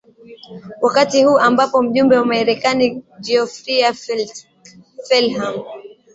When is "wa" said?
2.17-2.25